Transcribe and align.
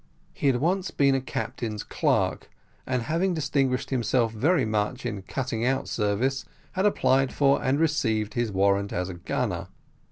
He 0.33 0.47
had 0.47 0.55
once 0.55 0.89
been 0.89 1.13
a 1.13 1.21
captain's 1.21 1.83
clerk, 1.83 2.49
and 2.87 3.03
having 3.03 3.35
distinguished 3.35 3.91
himself 3.91 4.33
very 4.33 4.65
much 4.65 5.05
in 5.05 5.21
cutting 5.21 5.63
out 5.63 5.87
service, 5.87 6.43
had 6.71 6.87
applied 6.87 7.31
for 7.31 7.63
and 7.63 7.79
received 7.79 8.33
his 8.33 8.51
warrant 8.51 8.91
as 8.91 9.09
a 9.09 9.13
gunner. 9.13 9.67